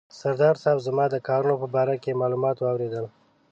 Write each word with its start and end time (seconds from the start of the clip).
سردار 0.19 0.55
صاحب 0.61 0.79
زما 0.87 1.05
د 1.09 1.15
کارونو 1.27 1.55
په 1.61 1.67
باره 1.75 1.95
کې 2.03 2.19
معلومات 2.21 2.57
واورېدل. 2.59 3.05